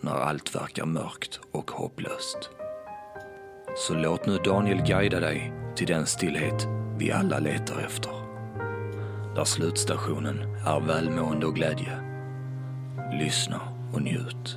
[0.00, 2.50] när allt verkar mörkt och hopplöst.
[3.76, 6.66] Så låt nu Daniel guida dig till den stillhet
[6.98, 8.12] vi alla letar efter.
[9.34, 12.00] Där slutstationen är välmående och glädje.
[13.20, 13.60] Lyssna
[13.94, 14.56] och njut.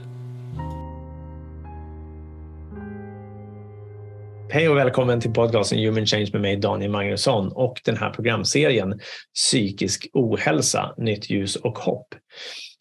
[4.49, 8.99] Hej och välkommen till podcasten Human Change med mig Daniel Magnusson och den här programserien
[9.35, 12.15] Psykisk ohälsa, nytt ljus och hopp.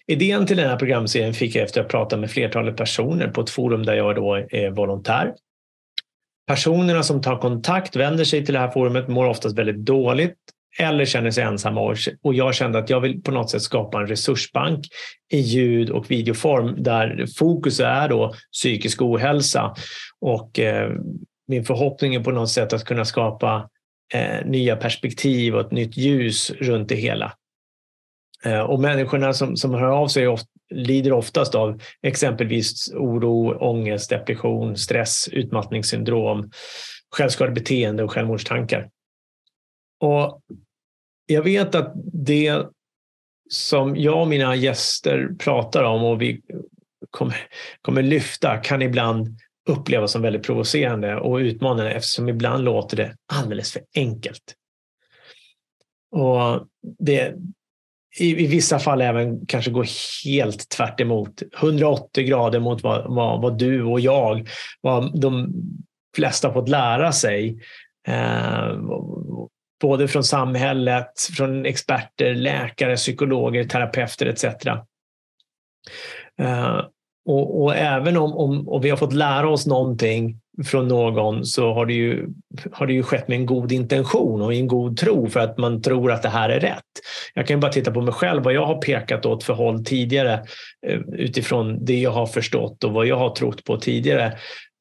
[0.06, 3.40] Idén till den här programserien fick jag efter att ha pratat med flertalet personer på
[3.40, 5.34] ett forum där jag då är volontär.
[6.46, 10.36] Personerna som tar kontakt, vänder sig till det här forumet, mår oftast väldigt dåligt
[10.78, 14.06] eller känner sig ensamma och jag kände att jag vill på något sätt skapa en
[14.06, 14.86] resursbank
[15.32, 19.74] i ljud och videoform där fokus är då psykisk ohälsa
[20.20, 20.90] och eh,
[21.48, 23.68] min förhoppning är på något sätt att kunna skapa
[24.14, 27.32] eh, nya perspektiv och ett nytt ljus runt det hela.
[28.44, 34.10] Eh, och människorna som, som hör av sig ofta, lider oftast av exempelvis oro, ångest,
[34.10, 36.50] depression, stress, utmattningssyndrom,
[37.16, 38.90] självskadebeteende och självmordstankar.
[40.00, 40.40] Och
[41.26, 42.66] jag vet att det
[43.50, 46.40] som jag och mina gäster pratar om och vi
[47.10, 47.36] kommer,
[47.82, 53.72] kommer lyfta kan ibland upplevas som väldigt provocerande och utmanande eftersom ibland låter det alldeles
[53.72, 54.54] för enkelt.
[56.10, 56.66] Och
[56.98, 57.34] det,
[58.18, 59.84] i, i vissa fall även kanske gå
[60.24, 64.48] helt tvärt emot, 180 grader mot vad, vad, vad du och jag,
[64.80, 65.52] vad de
[66.16, 67.58] flesta fått lära sig.
[68.08, 68.76] Eh,
[69.80, 74.44] både från samhället, från experter, läkare, psykologer, terapeuter etc.
[76.40, 76.80] Eh,
[77.24, 81.72] och, och, även om, om, om vi har fått lära oss någonting från någon så
[81.72, 82.28] har det, ju,
[82.72, 85.82] har det ju skett med en god intention och en god tro för att man
[85.82, 86.82] tror att det här är rätt.
[87.34, 90.32] Jag kan bara titta på mig själv, vad jag har pekat åt för håll tidigare
[90.86, 94.38] eh, utifrån det jag har förstått och vad jag har trott på tidigare.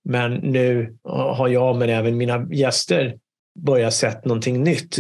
[0.09, 3.15] Men nu har jag, men även mina gäster,
[3.59, 4.99] börjat sett någonting nytt.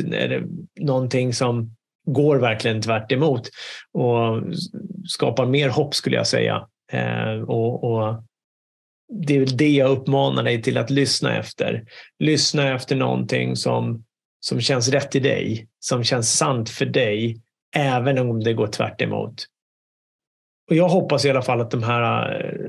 [0.79, 1.75] Någonting som
[2.05, 3.49] går verkligen tvärt emot
[3.91, 4.43] och
[5.07, 6.67] skapar mer hopp skulle jag säga.
[6.91, 8.23] Eh, och, och
[9.11, 11.83] det är det jag uppmanar dig till att lyssna efter.
[12.19, 14.03] Lyssna efter någonting som,
[14.39, 17.41] som känns rätt i dig, som känns sant för dig,
[17.75, 19.45] även om det går tvärt emot.
[20.69, 22.67] Och jag hoppas i alla fall att de här eh,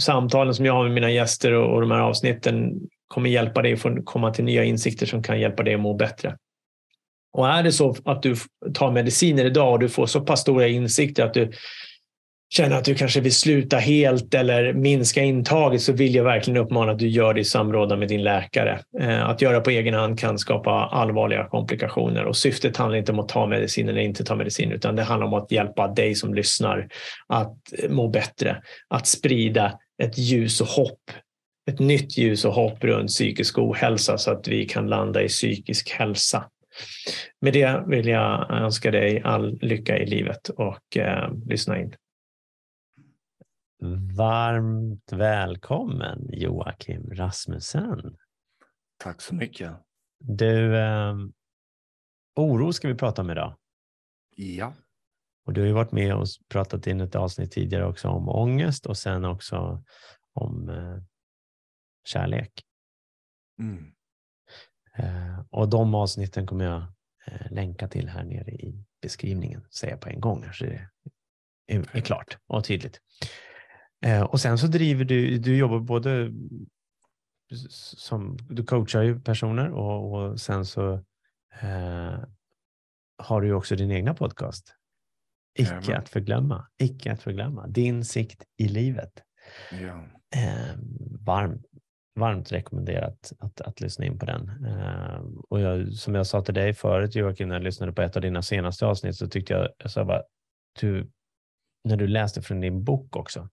[0.00, 2.72] samtalen som jag har med mina gäster och, de här avsnitten
[3.08, 6.36] kommer hjälpa dig att komma till nya insikter som kan hjälpa dig att må bättre.
[7.32, 8.36] Och är det så att du
[8.74, 11.52] tar mediciner idag och du får så pass stora insikter att du
[12.50, 16.92] känner att du kanske vill sluta helt eller minska intaget så vill jag verkligen uppmana
[16.92, 18.80] att du gör det i samråd med din läkare.
[19.00, 23.18] Eh, att göra på egen hand kan skapa allvarliga komplikationer och syftet handlar inte om
[23.18, 26.34] att ta medicin eller inte ta medicin utan det handlar om att hjälpa dig som
[26.34, 26.88] lyssnar
[27.26, 31.00] att eh, må bättre, att sprida ett ljus och hopp
[31.70, 35.90] ett nytt ljus och hopp runt psykisk ohälsa så att vi kan landa i psykisk
[35.90, 36.44] hälsa.
[37.40, 41.94] Med det vill jag önska dig all lycka i livet och eh, lyssna in.
[44.16, 48.16] Varmt välkommen Joakim Rasmussen.
[48.96, 49.72] Tack så mycket.
[50.18, 51.14] Du, eh,
[52.36, 53.56] oro ska vi prata om idag.
[54.36, 54.74] Ja.
[55.46, 58.86] Och du har ju varit med och pratat in ett avsnitt tidigare också om ångest
[58.86, 59.84] och sen också
[60.32, 61.02] om eh,
[62.04, 62.52] kärlek.
[63.58, 63.92] Mm.
[64.96, 66.82] Eh, och de avsnitten kommer jag
[67.26, 70.88] eh, länka till här nere i beskrivningen, säga på en gång så det
[71.66, 73.00] är, är klart och tydligt.
[74.04, 76.32] Eh, och sen så driver du, du jobbar både
[77.96, 80.92] som, du coachar ju personer och, och sen så
[81.60, 82.18] eh,
[83.18, 84.74] har du också din egna podcast.
[85.58, 85.98] Icke Jajamän.
[85.98, 89.12] att förglömma, icke att förglömma, din sikt i livet.
[89.70, 90.04] Ja.
[90.36, 90.76] Eh,
[91.20, 91.66] varmt,
[92.14, 94.66] varmt rekommenderat att, att lyssna in på den.
[94.66, 98.16] Eh, och jag, som jag sa till dig förut Joakim, när jag lyssnade på ett
[98.16, 100.22] av dina senaste avsnitt så tyckte jag, jag sa bara,
[100.80, 101.10] du,
[101.84, 103.48] när du läste från din bok också,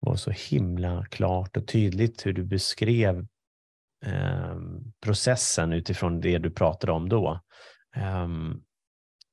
[0.00, 3.26] var så himla klart och tydligt hur du beskrev
[4.04, 4.56] eh,
[5.00, 7.40] processen utifrån det du pratade om då.
[7.96, 8.64] Um,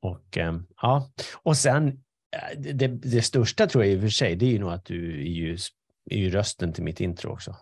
[0.02, 1.12] och, um, ja.
[1.44, 2.04] och sen
[2.58, 5.22] det, det, största tror jag i och för sig, det är ju nog att du
[5.22, 5.58] är ju,
[6.10, 7.56] är ju rösten till mitt intro också.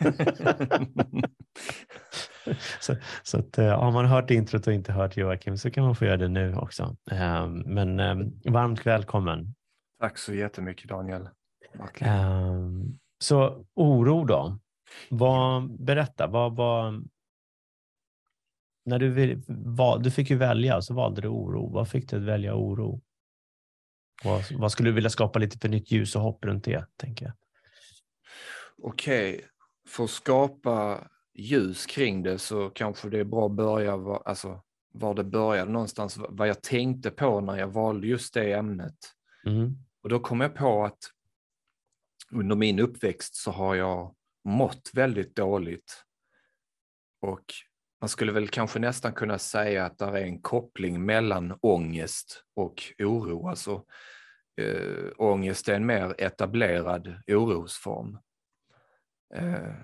[2.80, 5.96] så, så att, uh, har man hört introt och inte hört Joakim så kan man
[5.96, 6.96] få göra det nu också.
[7.12, 9.54] Uh, men uh, varmt välkommen.
[10.00, 11.28] Tack så jättemycket Daniel.
[12.00, 14.58] Um, så oro då?
[15.08, 17.08] Vad, berätta, vad, vad,
[18.84, 21.72] när du, vad, du fick ju välja, så valde du oro.
[21.72, 23.00] Vad fick du att välja oro?
[24.24, 27.24] Vad, vad skulle du vilja skapa lite för nytt ljus och hopp runt det, tänker
[27.24, 27.34] jag?
[28.82, 29.46] Okej, okay.
[29.88, 31.08] för att skapa
[31.40, 35.72] ljus kring det så kanske det är bra att börja var, alltså, var det började
[35.72, 38.96] någonstans, vad jag tänkte på när jag valde just det ämnet.
[39.46, 39.76] Mm.
[40.02, 40.98] Och då kom jag på att
[42.32, 44.14] under min uppväxt så har jag
[44.44, 46.04] mått väldigt dåligt.
[47.20, 47.44] Och
[48.00, 52.82] man skulle väl kanske nästan kunna säga att det är en koppling mellan ångest och
[52.98, 53.48] oro.
[53.48, 53.84] Alltså,
[54.56, 58.18] äh, ångest är en mer etablerad orosform.
[59.34, 59.74] Äh,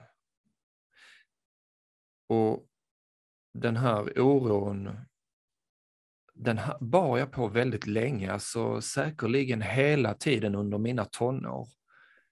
[2.26, 2.67] och
[3.55, 4.99] den här oron,
[6.34, 11.69] den bar jag på väldigt länge, alltså säkerligen hela tiden under mina tonår.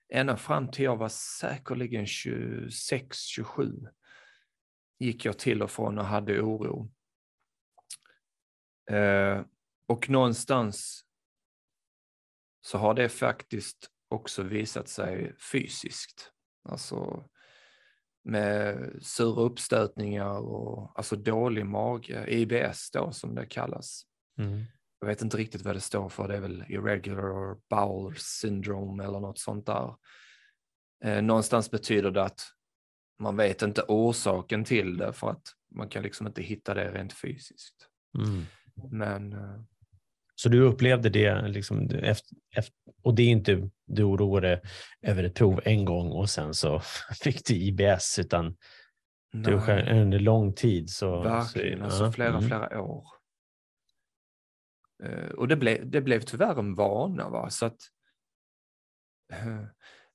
[0.08, 3.72] Ända fram till jag var säkerligen 26, 27
[4.98, 6.90] gick jag till och från och hade oro.
[8.90, 9.44] Eh,
[9.86, 11.04] och någonstans
[12.60, 16.32] så har det faktiskt också visat sig fysiskt.
[16.68, 17.28] Alltså
[18.24, 24.02] med sura uppstötningar och alltså dålig mage, IBS då som det kallas.
[24.38, 24.64] Mm.
[25.00, 29.20] Jag vet inte riktigt vad det står för, det är väl irregular bowel syndrome eller
[29.20, 29.94] något sånt där.
[31.04, 32.40] Eh, någonstans betyder det att
[33.18, 37.12] man vet inte orsaken till det för att man kan liksom inte hitta det rent
[37.12, 37.88] fysiskt.
[38.18, 38.42] Mm.
[38.90, 39.32] Men...
[39.32, 39.60] Eh,
[40.34, 44.60] så du upplevde det, liksom, efter, efter, och det är inte du oroade
[45.02, 46.80] över ett prov en gång och sen så
[47.22, 48.56] fick du IBS, utan
[49.32, 49.52] Nej.
[49.52, 50.90] du under lång tid.
[50.90, 52.42] Så, Verkligen, så, alltså flera, mm.
[52.42, 53.04] flera år.
[55.04, 57.50] Uh, och det blev, det blev tyvärr en vana, va?
[57.50, 57.78] så att
[59.32, 59.64] uh,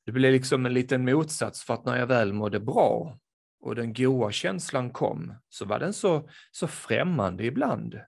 [0.06, 3.20] det blev liksom en liten motsats för att när jag väl mådde bra
[3.62, 8.00] och den goa känslan kom så var den så, så främmande ibland.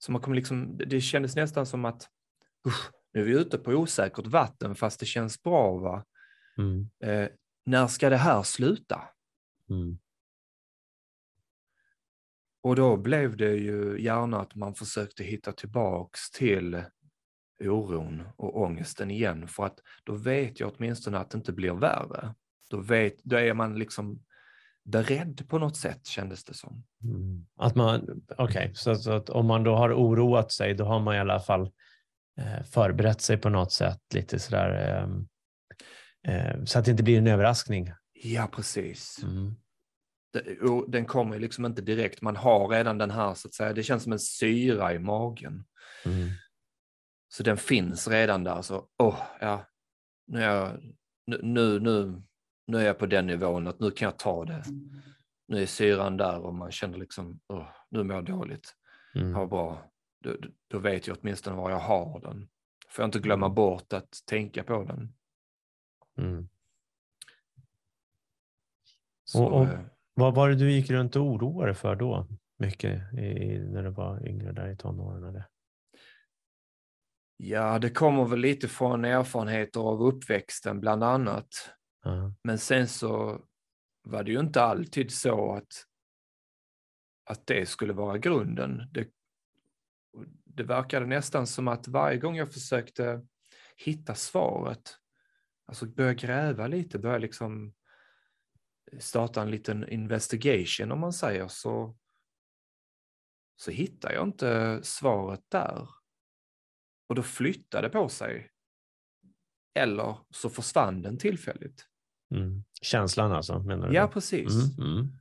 [0.00, 2.08] Så man kom liksom, det kändes nästan som att
[2.66, 5.78] usch, nu är vi ute på osäkert vatten fast det känns bra.
[5.78, 6.04] Va?
[6.58, 6.90] Mm.
[7.04, 7.28] Eh,
[7.66, 9.00] när ska det här sluta?
[9.70, 9.98] Mm.
[12.62, 16.82] Och då blev det ju gärna att man försökte hitta tillbaks till
[17.60, 22.34] oron och ångesten igen för att då vet jag åtminstone att det inte blir värre.
[22.70, 24.22] Då, vet, då är man liksom
[24.90, 26.84] beredd på något sätt kändes det som.
[27.04, 27.46] Mm.
[27.56, 28.74] Att man, Okej, okay.
[28.74, 31.70] så, så, att om man då har oroat sig då har man i alla fall
[32.38, 34.98] eh, förberett sig på något sätt lite sådär
[36.26, 37.92] eh, eh, så att det inte blir en överraskning.
[38.12, 39.22] Ja, precis.
[39.22, 39.54] Mm.
[40.88, 44.02] Den kommer liksom inte direkt, man har redan den här så att säga, det känns
[44.02, 45.64] som en syra i magen.
[46.04, 46.28] Mm.
[47.28, 48.62] Så den finns redan där.
[48.62, 49.66] Så, oh, ja,
[50.26, 50.80] nu,
[51.42, 52.22] nu, nu,
[52.70, 54.64] nu är jag på den nivån att nu kan jag ta det.
[55.48, 58.74] Nu är syran där och man känner liksom, oh, nu mår jag dåligt.
[59.14, 59.30] Mm.
[59.30, 59.90] Ja, bra.
[60.24, 60.36] Då,
[60.68, 62.48] då vet jag åtminstone var jag har den.
[62.88, 63.54] Får jag inte glömma mm.
[63.54, 65.14] bort att tänka på den.
[66.18, 66.48] Mm.
[69.24, 69.80] Så, och, och, eh,
[70.14, 72.26] vad var det du gick runt och oroade dig för då?
[72.58, 75.24] Mycket i, när du var yngre där i tonåren?
[75.24, 75.44] Eller?
[77.36, 81.48] Ja, det kommer väl lite från erfarenheter av uppväxten bland annat.
[82.06, 82.34] Mm.
[82.44, 83.40] Men sen så
[84.02, 85.86] var det ju inte alltid så att,
[87.24, 88.88] att det skulle vara grunden.
[88.92, 89.08] Det,
[90.44, 93.26] det verkade nästan som att varje gång jag försökte
[93.76, 94.96] hitta svaret,
[95.66, 97.74] alltså börja gräva lite, börja liksom
[98.98, 101.96] starta en liten investigation om man säger, så,
[103.56, 105.88] så hittar jag inte svaret där
[107.08, 108.50] och då flyttade det på sig.
[109.74, 111.89] Eller så försvann den tillfälligt.
[112.30, 112.64] Mm.
[112.82, 113.94] Känslan alltså, menar du?
[113.94, 114.78] Ja, precis.
[114.78, 115.12] Mm, mm.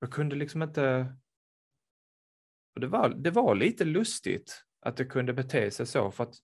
[0.00, 1.16] Jag kunde liksom inte...
[2.80, 6.34] Det, var, det var lite lustigt att det kunde bete sig så, för att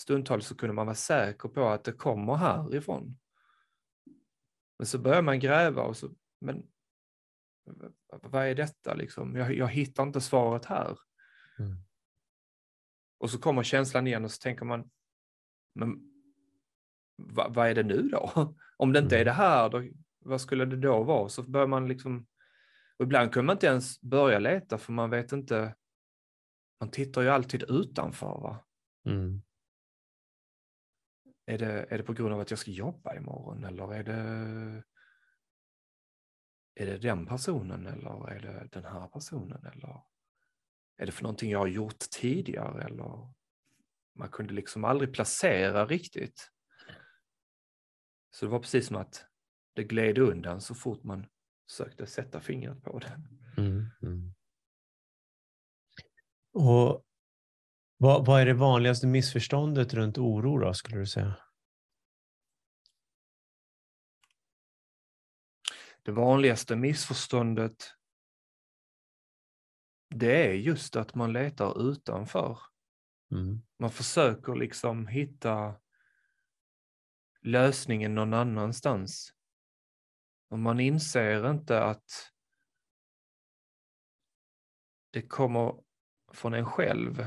[0.00, 3.18] stundtals så kunde man vara säker på att det kommer härifrån.
[4.78, 6.66] Men så börjar man gräva och så, men
[8.08, 9.36] vad är detta liksom?
[9.36, 10.98] Jag, jag hittar inte svaret här.
[11.58, 11.76] Mm.
[13.18, 14.90] Och så kommer känslan igen och så tänker man,
[15.74, 16.17] men
[17.18, 18.54] vad, vad är det nu då?
[18.76, 19.26] Om det inte är mm.
[19.26, 19.84] det här, då,
[20.18, 21.28] vad skulle det då vara?
[21.28, 22.26] Så börjar man liksom,
[22.96, 25.74] och ibland kunde man inte ens börja leta för man vet inte,
[26.80, 28.40] man tittar ju alltid utanför.
[28.40, 28.64] Va?
[29.06, 29.42] Mm.
[31.46, 34.82] Är, det, är det på grund av att jag ska jobba imorgon eller är det,
[36.74, 40.02] är det den personen eller är det den här personen eller
[40.96, 43.34] är det för någonting jag har gjort tidigare eller
[44.14, 46.50] man kunde liksom aldrig placera riktigt.
[48.38, 49.26] Så det var precis som att
[49.74, 51.26] det gled undan så fort man
[51.70, 53.20] sökte sätta fingret på det.
[53.56, 54.34] Mm, mm.
[56.52, 57.04] Och
[57.96, 61.36] vad, vad, är det vanligaste missförståndet runt oro då, skulle du säga?
[66.02, 67.94] Det vanligaste missförståndet
[70.14, 72.58] det är just att man letar utanför.
[73.30, 73.62] Mm.
[73.78, 75.74] Man försöker liksom hitta
[77.40, 79.34] lösningen någon annanstans.
[80.48, 82.32] Och man inser inte att
[85.10, 85.84] det kommer
[86.32, 87.26] från en själv.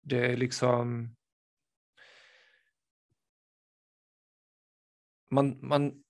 [0.00, 1.16] Det är liksom...
[5.30, 6.04] Man, man,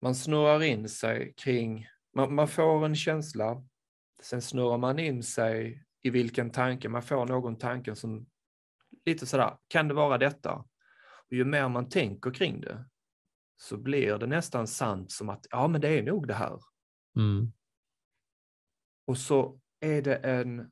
[0.00, 1.86] man snurrar in sig kring...
[2.12, 3.64] Man, man får en känsla,
[4.20, 8.26] sen snurrar man in sig i vilken tanke, man får någon tanke som
[9.04, 10.54] lite sådär, kan det vara detta?
[11.28, 12.84] Och ju mer man tänker kring det
[13.56, 16.60] så blir det nästan sant som att, ja men det är nog det här.
[17.16, 17.52] Mm.
[19.06, 20.70] Och så är det en...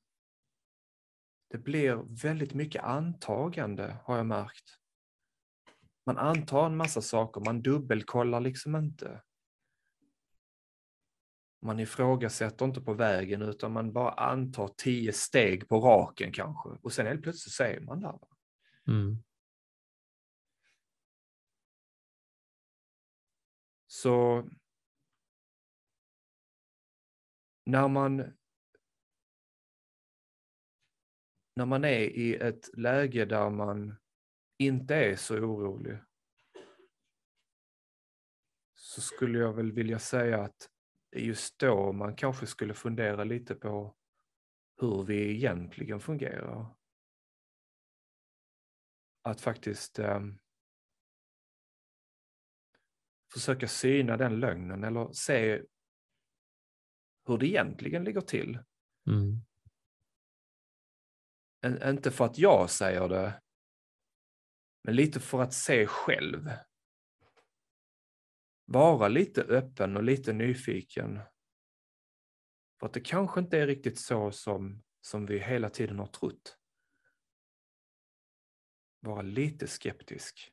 [1.51, 4.65] Det blir väldigt mycket antagande har jag märkt.
[6.07, 9.23] Man antar en massa saker, man dubbelkollar liksom inte.
[11.63, 16.93] Man ifrågasätter inte på vägen utan man bara antar tio steg på raken kanske och
[16.93, 18.19] sen helt plötsligt så är man där.
[18.89, 19.23] Mm.
[23.87, 24.49] Så
[27.65, 28.17] när man
[31.55, 33.97] när man är i ett läge där man
[34.59, 35.99] inte är så orolig
[38.75, 40.70] så skulle jag väl vilja säga att
[41.11, 43.97] det är just då man kanske skulle fundera lite på
[44.81, 46.77] hur vi egentligen fungerar.
[49.23, 50.21] Att faktiskt eh,
[53.33, 55.63] försöka syna den lögnen eller se
[57.27, 58.59] hur det egentligen ligger till.
[59.07, 59.41] Mm.
[61.61, 63.43] En, inte för att jag säger det,
[64.85, 66.51] men lite för att se själv.
[68.73, 71.21] Vara lite öppen och lite nyfiken.
[72.81, 76.59] För att det kanske inte är riktigt så som, som vi hela tiden har trott.
[79.01, 80.53] Vara lite skeptisk.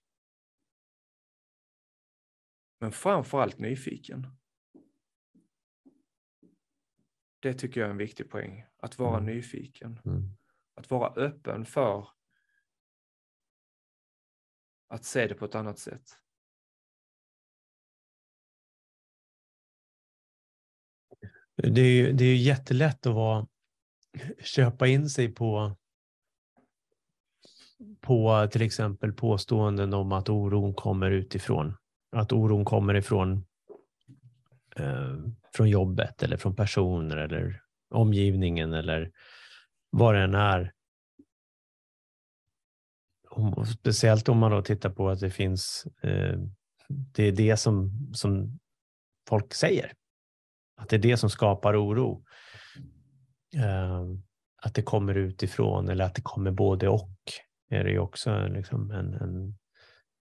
[2.79, 4.27] Men framförallt nyfiken.
[7.39, 8.65] Det tycker jag är en viktig poäng.
[8.77, 9.35] Att vara Mm.
[9.35, 9.99] nyfiken.
[10.05, 10.29] Mm.
[10.73, 12.07] Att vara öppen för
[14.87, 16.19] att se det på ett annat sätt.
[21.57, 23.47] Det är ju det är jättelätt att vara,
[24.39, 25.75] köpa in sig på,
[28.01, 31.77] på till exempel påståenden om att oron kommer utifrån.
[32.11, 33.45] Att oron kommer ifrån
[34.75, 35.15] eh,
[35.53, 39.11] från jobbet eller från personer eller omgivningen eller
[39.89, 40.73] vad det än är.
[43.29, 46.39] Om, speciellt om man då tittar på att det finns, eh,
[46.89, 48.59] det är det som, som
[49.29, 49.93] folk säger.
[50.77, 52.23] Att det är det som skapar oro.
[53.55, 54.05] Eh,
[54.61, 57.11] att det kommer utifrån eller att det kommer både och
[57.69, 59.57] är det ju också liksom en, en,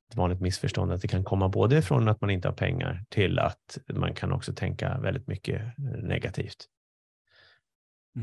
[0.08, 3.38] ett vanligt missförstånd att det kan komma både från att man inte har pengar till
[3.38, 5.62] att man kan också tänka väldigt mycket
[6.02, 6.68] negativt.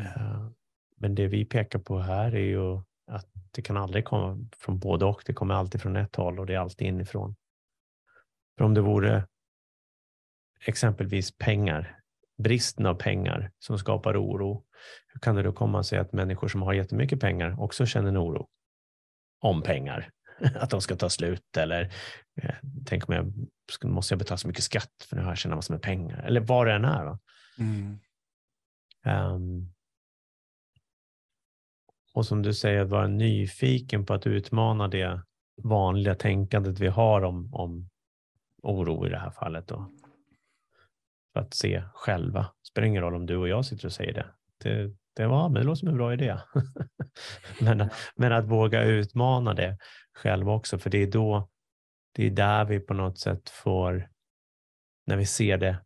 [0.01, 0.47] Eh,
[0.97, 5.05] Men det vi pekar på här är ju att det kan aldrig komma från både
[5.05, 5.23] och.
[5.25, 7.35] Det kommer alltid från ett håll och det är alltid inifrån.
[8.57, 9.27] För om det vore
[10.65, 12.02] exempelvis pengar,
[12.37, 14.65] bristen av pengar som skapar oro,
[15.07, 18.17] hur kan det då komma sig att människor som har jättemycket pengar också känner en
[18.17, 18.47] oro
[19.39, 20.09] om pengar?
[20.55, 21.93] Att de ska ta slut eller
[22.41, 23.33] eh, tänk om jag
[23.91, 26.41] måste jag betala så mycket skatt för nu har jag tjänat massor med pengar eller
[26.41, 27.03] vad det än är.
[27.03, 27.19] Va?
[29.05, 29.73] Ehm,
[32.13, 35.21] och som du säger, att vara nyfiken på att utmana det
[35.63, 37.89] vanliga tänkandet vi har om, om
[38.63, 39.67] oro i det här fallet.
[39.67, 39.91] Då.
[41.33, 42.53] För att se själva.
[42.63, 44.25] spelar ingen roll om du och jag sitter och säger det.
[44.63, 46.37] Det, det, var, men det låter som en bra idé.
[47.61, 49.77] men, men att våga utmana det
[50.13, 51.49] själv också, för det är då
[52.15, 54.09] det är där vi på något sätt får,
[55.05, 55.83] när vi ser det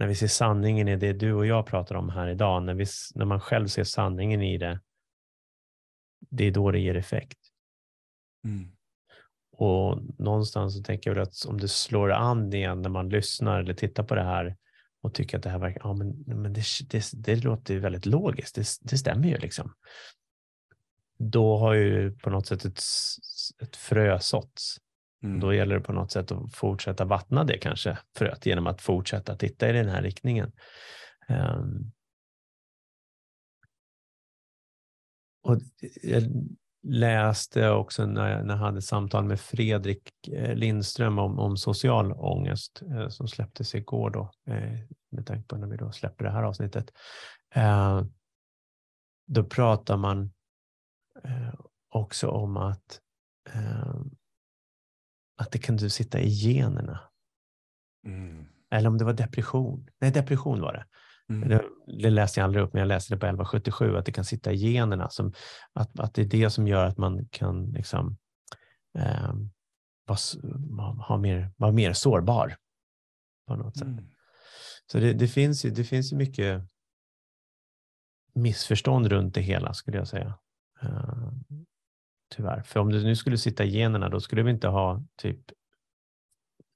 [0.00, 2.86] när vi ser sanningen i det du och jag pratar om här idag, när, vi,
[3.14, 4.80] när man själv ser sanningen i det,
[6.30, 7.38] det är då det ger effekt.
[8.44, 8.76] Mm.
[9.60, 13.60] Och någonstans så tänker jag väl att om det slår an igen när man lyssnar
[13.60, 14.56] eller tittar på det här
[15.02, 18.06] och tycker att det här verkar, ja men, men det, det, det låter ju väldigt
[18.06, 19.72] logiskt, det, det stämmer ju liksom.
[21.18, 22.82] Då har ju på något sätt ett,
[23.62, 24.76] ett frö såtts.
[25.22, 25.40] Mm.
[25.40, 29.36] Då gäller det på något sätt att fortsätta vattna det kanske, fröet, genom att fortsätta
[29.36, 30.52] titta i den här riktningen.
[31.28, 31.92] Um,
[35.42, 35.58] och
[36.02, 36.22] jag
[36.82, 43.08] läste också när jag, hade samtal med Fredrik eh, Lindström om, om social ångest eh,
[43.08, 44.78] som släpptes igår då, eh,
[45.10, 46.92] med tanke på när vi då släpper det här avsnittet.
[49.26, 50.32] Då pratar man
[51.88, 53.00] också om att
[55.36, 57.00] att det kan du sitta i generna.
[58.06, 58.46] Mm.
[58.70, 59.88] Eller om det var depression.
[60.00, 60.84] Nej, depression var det.
[61.30, 61.48] Mm.
[61.48, 64.24] Det, det läste jag aldrig upp, men jag läste det på 1177, att det kan
[64.24, 65.10] sitta i generna.
[65.10, 65.32] Som,
[65.72, 68.16] att, att det är det som gör att man kan liksom,
[68.98, 69.34] eh,
[70.06, 72.56] vara, ha mer, vara mer sårbar
[73.46, 73.88] på något sätt.
[73.88, 74.04] Mm.
[74.92, 76.62] Så det, det, finns ju, det finns ju mycket
[78.34, 80.38] missförstånd runt det hela, skulle jag säga.
[80.84, 81.32] Uh,
[82.34, 82.62] tyvärr.
[82.62, 85.40] För om det nu skulle sitta i generna, då skulle vi inte ha typ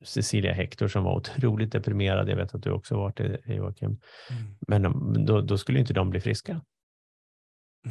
[0.04, 2.28] Cecilia Hector som var otroligt deprimerad.
[2.28, 4.00] Jag vet att du också varit det, Joakim.
[4.30, 4.54] Mm.
[4.68, 6.60] Men då, då, skulle inte de bli friska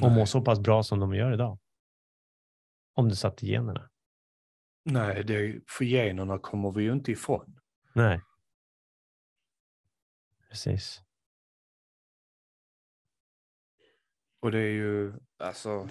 [0.01, 1.59] och må så pass bra som de gör idag.
[2.95, 3.89] Om det satt i generna.
[4.85, 7.59] Nej, det, för generna kommer vi ju inte ifrån.
[7.93, 8.21] Nej.
[10.49, 11.01] Precis.
[14.39, 15.87] Och det är ju alltså,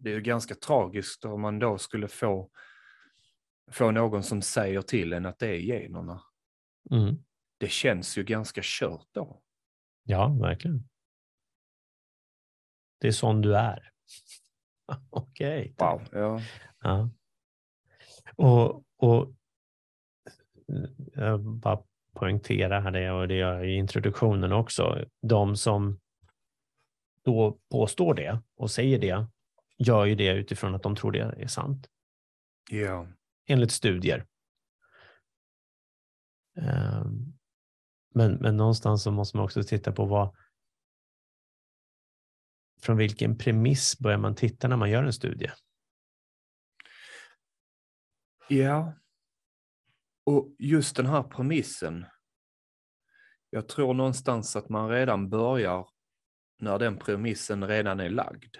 [0.00, 2.50] det är ju ganska tragiskt om man då skulle få,
[3.70, 6.22] få någon som säger till en att det är generna.
[6.90, 7.16] Mm.
[7.58, 9.42] Det känns ju ganska kört då.
[10.04, 10.88] Ja, verkligen.
[13.00, 13.92] Det är sån du är.
[15.10, 15.74] Okej.
[15.76, 15.88] Okay.
[15.88, 16.08] Wow.
[16.12, 16.40] Ja.
[16.80, 17.10] ja.
[18.36, 19.34] Och, och
[21.14, 21.82] jag bara
[22.14, 25.04] poängtera här det och det gör jag i introduktionen också.
[25.22, 26.00] De som
[27.24, 29.26] då påstår det och säger det
[29.78, 31.88] gör ju det utifrån att de tror det är sant.
[32.70, 33.06] Ja.
[33.48, 34.26] Enligt studier.
[36.56, 37.38] Ehm,
[38.14, 40.36] men, men någonstans så måste man också titta på vad
[42.82, 45.50] från vilken premiss börjar man titta när man gör en studie?
[48.48, 48.94] Ja.
[50.24, 52.06] Och just den här premissen.
[53.50, 55.88] Jag tror någonstans att man redan börjar
[56.58, 58.56] när den premissen redan är lagd.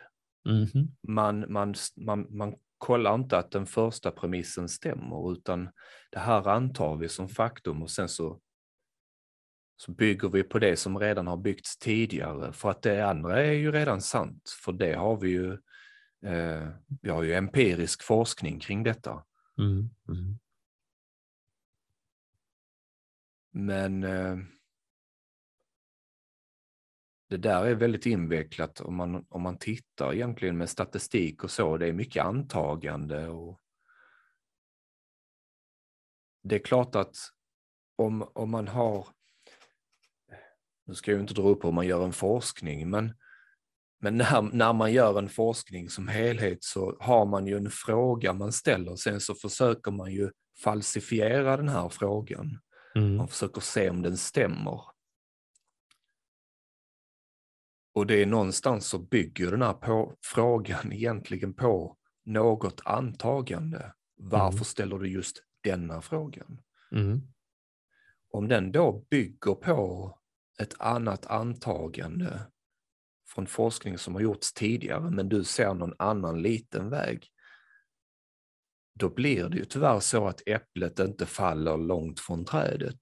[0.49, 0.89] Mm -hmm.
[1.09, 5.71] man, man, man, man kollar inte att den första premissen stämmer, utan
[6.11, 8.41] det här antar vi som faktum och sen så,
[9.77, 13.53] så bygger vi på det som redan har byggts tidigare, för att det andra är
[13.53, 15.53] ju redan sant, för det har vi ju,
[16.25, 16.69] eh,
[17.03, 19.25] vi har ju empirisk forskning kring detta.
[19.59, 19.91] Mm.
[20.09, 20.39] Mm.
[23.51, 24.39] Men eh,
[27.29, 31.77] det där är väldigt invecklat om man, om man tittar egentligen med statistik och så.
[31.77, 33.29] Det är mycket antagande.
[33.29, 33.61] Och
[36.43, 37.17] det är klart att
[37.97, 39.07] om, om man har,
[40.87, 43.15] nu ska jag inte dra upp hur man gör en forskning, men,
[44.01, 48.33] men när, när man gör en forskning som helhet så har man ju en fråga
[48.33, 50.31] man ställer, sen så försöker man ju
[50.65, 52.59] falsifiera den här frågan.
[52.95, 53.17] Mm.
[53.17, 54.98] Man försöker se om den stämmer.
[57.93, 63.93] Och det är någonstans så bygger den här på, frågan egentligen på något antagande.
[64.17, 64.65] Varför Mm.
[64.65, 66.61] ställer du just denna frågan?
[66.93, 67.21] Mm.
[68.31, 70.15] Om den då bygger på
[70.61, 72.41] ett annat antagande
[73.29, 77.29] från forskning som har gjorts tidigare, men du ser någon annan liten väg,
[78.95, 82.99] då blir det ju tyvärr så att äpplet inte faller långt från trädet.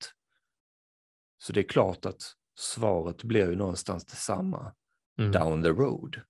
[1.39, 2.23] Så det är klart att
[2.59, 4.75] svaret blir ju någonstans detsamma
[5.19, 5.33] Mm.
[5.33, 6.21] down the road.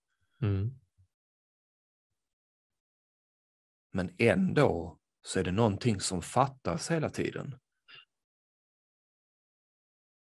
[0.42, 0.70] Mm.
[3.92, 7.58] Men ändå så är det någonting som fattas hela tiden.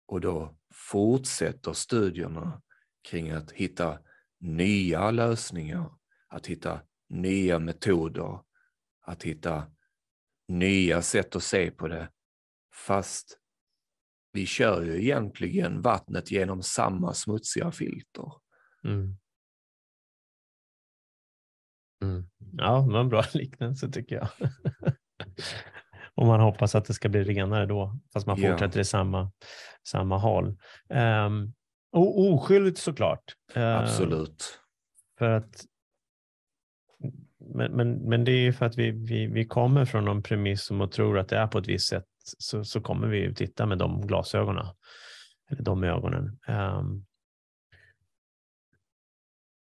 [0.06, 2.62] Och då fortsätter studierna
[3.02, 4.00] kring att hitta
[4.40, 8.44] nya lösningar, att hitta nya metoder,
[9.02, 9.72] att hitta
[10.48, 12.12] nya sätt att se på det.
[12.74, 13.40] Fast
[14.36, 18.32] vi kör ju egentligen vattnet genom samma smutsiga filter.
[18.84, 19.18] Mm.
[22.04, 22.30] Mm.
[22.58, 24.28] Ja, det var en bra liknelse tycker jag.
[26.16, 28.52] och man hoppas att det ska bli renare då, fast man Ja.
[28.52, 29.32] fortsätter i samma,
[29.88, 30.58] samma håll.
[30.90, 31.54] Um,
[31.92, 33.24] och oskyldigt såklart.
[33.54, 34.60] Eh, Absolut.
[35.18, 35.66] För att,
[37.56, 40.72] men, men, men det är ju för att vi, vi, vi kommer från någon premiss
[40.72, 42.06] om och tror att det är på ett visst sätt
[42.38, 44.66] så, så kommer vi ju titta med de glasögonen.
[45.50, 46.40] Eller de ögonen.
[46.48, 47.06] Um,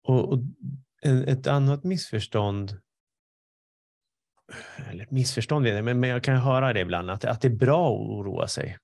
[0.04, 0.40] och, och
[1.04, 2.82] ett annat missförstånd
[4.90, 7.56] eller missförstånd vet jag, men, men jag kan höra det ibland, att, att det är
[7.56, 8.78] bra att oroa sig.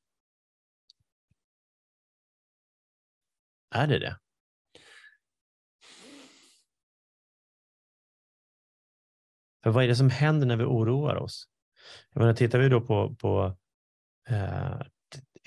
[3.72, 4.20] Är det det?
[9.64, 11.48] För vad är det som händer när vi oroar oss?
[12.14, 13.58] Jag menar, tittar vi då på, på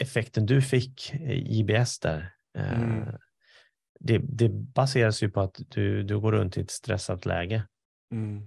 [0.01, 2.33] effekten du fick i IBS där.
[2.59, 3.15] Eh, Mm.
[4.01, 7.62] det, det baseras ju på att du, du går runt i ett stressat läge
[8.12, 8.43] Mm.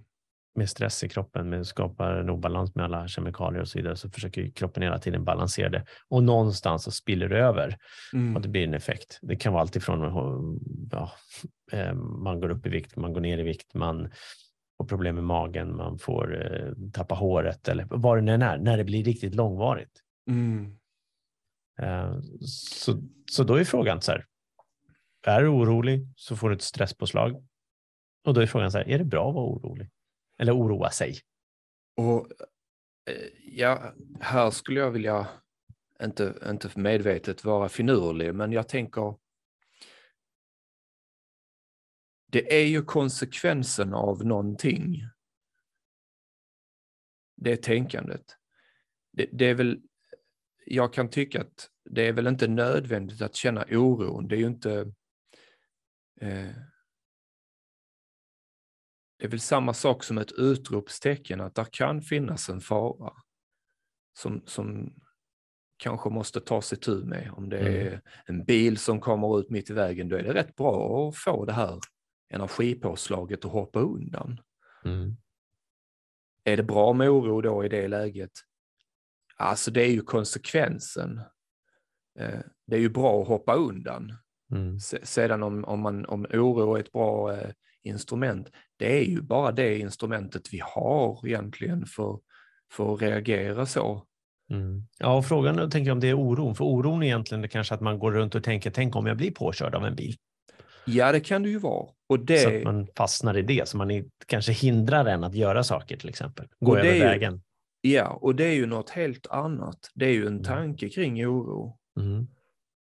[0.56, 4.10] med stress i kroppen, med skapar en obalans med alla kemikalier och så vidare, så
[4.10, 5.86] försöker kroppen hela tiden balansera det.
[6.10, 7.78] Och någonstans så spiller det över
[8.14, 8.36] Mm.
[8.36, 9.20] och det blir en effekt.
[9.22, 10.60] Det kan vara allt ifrån
[10.92, 11.12] ja,
[11.72, 14.12] eh, man går upp i vikt, man går ner i vikt, man
[14.78, 18.78] får problem med magen, man får eh, tappa håret eller vad det än är, när
[18.78, 20.02] det blir riktigt långvarigt.
[20.30, 20.78] Mm.
[21.80, 24.26] Eh, Så, så då är frågan så här,
[25.28, 27.48] är du orolig så får du ett stresspåslag.
[28.24, 29.90] Och då är frågan så här, är det bra att vara orolig?
[30.38, 31.16] Eller oroa sig?
[31.96, 32.28] Och
[33.06, 35.28] eh, ja, här skulle jag vilja,
[36.04, 39.16] inte, inte medvetet vara finurlig, men jag tänker
[42.32, 45.02] det är ju konsekvensen av någonting.
[47.36, 48.26] Det tänkandet.
[49.12, 49.82] Det, det är väl,
[50.70, 54.28] jag kan tycka att det är väl inte nödvändigt att känna oron.
[54.28, 54.94] Det är ju inte
[56.22, 56.50] eh,
[59.18, 63.14] det är väl samma sak som ett utropstecken, att där kan finnas en fara
[64.20, 64.94] som, som
[65.78, 67.32] kanske måste ta sig tur med.
[67.32, 67.88] Om det Mm.
[67.88, 71.18] är en bil som kommer ut mitt i vägen, då är det rätt bra att
[71.18, 71.80] få det här
[72.30, 74.42] energipåslaget och hoppa undan.
[74.86, 75.18] Mm.
[76.44, 78.32] Är det bra med oro då i det läget?
[79.40, 81.22] Alltså det är ju konsekvensen.
[82.20, 84.14] Eh, Det är ju bra att hoppa undan.
[84.52, 84.80] Mm.
[84.80, 87.50] Se- Sedan om, om, man, om oro är ett bra eh,
[87.84, 92.20] instrument, det är ju bara det instrumentet vi har egentligen för,
[92.72, 94.06] för att reagera så.
[94.52, 94.84] Mm.
[95.00, 96.56] Ja, frågan är, tänker jag om det är oron.
[96.56, 99.18] För oron är egentligen det kanske att man går runt och tänker, tänk om jag
[99.18, 100.16] blir påkörd av en bil.
[100.86, 101.84] Ja, det kan det ju vara.
[102.10, 105.36] Och Så det, att man fastnar i det, så man är, kanske hindrar en att
[105.36, 106.48] göra saker till exempel.
[106.60, 107.42] Gå över är ju- vägen.
[107.82, 109.92] Ja, och det är ju något helt annat.
[109.94, 110.44] Det är ju en Mm.
[110.44, 111.80] tanke kring oro.
[112.00, 112.28] Mm.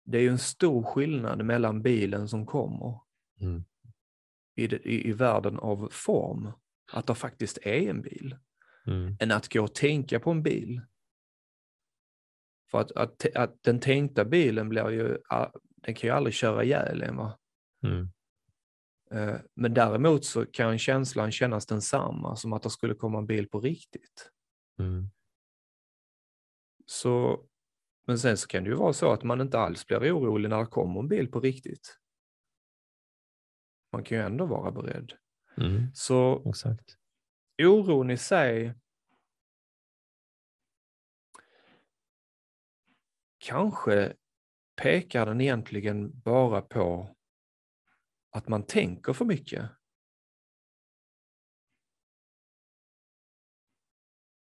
[0.04, 3.00] Det är ju en stor skillnad mellan bilen som kommer
[3.40, 3.64] Mm.
[4.56, 6.52] i, det, i, i världen av form,
[6.92, 8.36] att det faktiskt är en bil,
[8.86, 9.16] Mm.
[9.20, 10.80] än att gå och tänka på en bil.
[12.70, 15.18] För att, att, att den tänkta bilen blir ju,
[15.82, 17.38] den kan ju aldrig köra ihjäl en va?
[17.84, 18.08] Mm.
[19.10, 23.48] Eh, Men däremot så kan känslan kännas densamma som att det skulle komma en bil
[23.48, 24.30] på riktigt.
[24.78, 25.10] Mm.
[26.86, 27.44] Så,
[28.06, 30.58] men sen så kan det ju vara så att man inte alls blir orolig när
[30.58, 31.98] det kommer en bil på riktigt.
[33.92, 35.12] Man kan ju ändå vara beredd.
[35.56, 35.86] Mm.
[35.94, 36.96] Så Exakt.
[37.62, 38.74] oron i sig
[43.38, 44.16] kanske
[44.76, 47.16] pekar den egentligen bara på
[48.30, 49.70] att man tänker för mycket.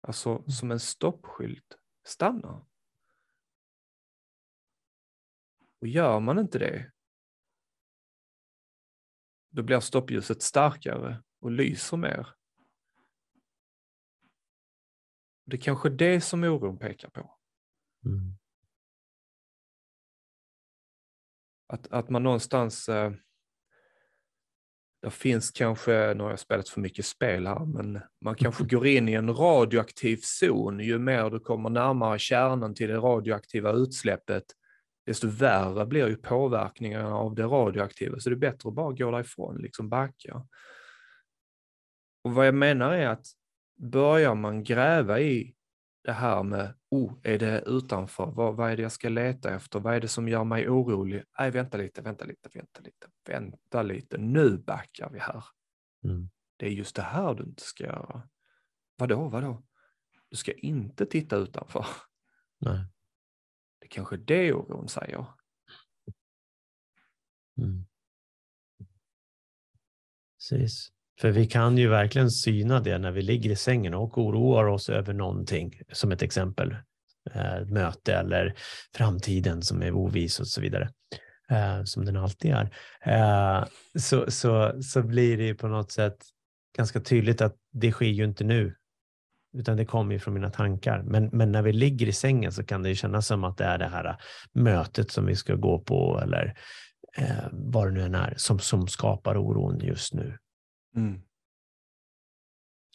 [0.07, 1.79] Alltså som en stoppskylt.
[2.07, 2.67] Stanna.
[5.81, 6.93] Och gör man inte det,
[9.51, 12.35] då blir stoppljuset starkare och lyser mer.
[15.45, 17.39] Det är kanske det som oron pekar på.
[18.07, 18.37] Mm.
[21.67, 23.13] Att, att man någonstans, eh,
[25.05, 28.87] det finns kanske, nu har jag spelat för mycket spel här, men man kanske går
[28.87, 30.81] in i en radioaktiv zon.
[30.81, 34.45] Ju mer du kommer närmare kärnan till det radioaktiva utsläppet,
[35.07, 38.19] desto värre blir ju påverkningarna av det radioaktiva.
[38.19, 40.47] Så det är bättre att bara gå därifrån, liksom backa.
[42.25, 43.27] Och vad jag menar är att
[43.77, 45.54] börjar man gräva i
[46.05, 48.27] det här med, oh, är det utanför?
[48.27, 49.81] Vad, vad är det jag ska leta efter?
[49.81, 51.25] Vad är det som gör mig orolig?
[51.39, 54.19] Nej, vänta lite, vänta lite, vänta lite, vänta lite.
[54.19, 55.45] Nu backar vi här.
[56.05, 56.31] Mm.
[56.57, 58.29] Det är just det här du inte ska göra.
[58.97, 59.65] Vadå, vadå?
[60.31, 61.87] Du ska inte titta utanför.
[62.59, 62.85] Nej.
[63.79, 65.27] Det är kanske det oron säger.
[67.59, 67.87] Mm.
[70.37, 70.94] Precis.
[71.21, 74.89] För vi kan ju verkligen syna det när vi ligger i sängen och oroar oss
[74.89, 76.77] över någonting, som ett exempel.
[77.35, 78.55] ett möte eller
[78.97, 80.91] framtiden som är oviss och så vidare.
[81.51, 82.71] Eh, som den alltid är.
[83.03, 83.65] Eh,
[83.99, 86.17] så, så, så blir det ju på något sätt
[86.77, 88.75] ganska tydligt att det sker ju inte nu.
[89.57, 91.03] Utan det kommer ju från mina tankar.
[91.03, 93.65] Men, men när vi ligger i sängen så kan det ju kännas som att det
[93.65, 94.17] är det här
[94.53, 96.59] mötet som vi ska gå på eller
[97.17, 100.39] eh, vad det nu än är som, som skapar oron just nu.
[100.97, 101.21] Mm.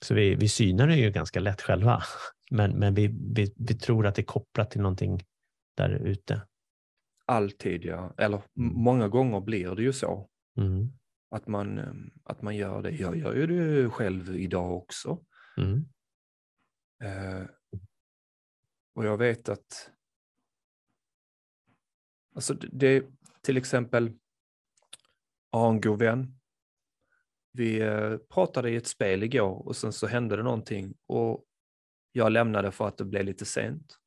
[0.02, 2.04] Så vi, vi synar det ju ganska lätt själva,
[2.52, 5.24] men, men vi, vi, vi tror att det är kopplat till någonting
[5.78, 6.42] där ute.
[7.26, 8.74] Alltid ja, eller mm.
[8.74, 10.30] många gånger blir det ju så.
[10.58, 10.88] Mm.
[11.32, 12.92] Att, man, eh, att man gör det.
[12.92, 15.26] Jag gör ju det själv idag också.
[15.58, 15.86] Mm.
[17.04, 17.48] Eh,
[18.96, 19.92] och jag vet att
[22.36, 23.06] alltså det,
[23.42, 24.14] till exempel
[25.52, 26.38] har en god vän
[27.52, 31.46] vi eh, pratade i ett spel igår och sen så hände det någonting och
[32.12, 33.98] jag lämnade för att det blev lite sent.